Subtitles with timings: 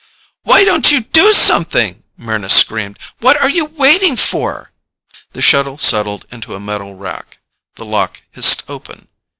[0.41, 2.97] "Why don't you do something?" Mryna screamed.
[3.19, 4.71] "What are you waiting for?"
[5.33, 7.37] The shuttle settled into a metal rack.
[7.75, 9.09] The lock hissed open.